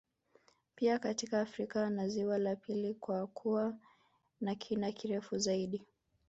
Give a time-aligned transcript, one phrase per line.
[0.75, 3.75] Pia katika Afrika ni ziwa la pili kwa kuwa
[4.41, 5.83] na kina kirefu zaidi